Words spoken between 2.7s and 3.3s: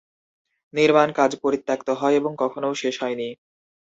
শেষ হয়নি।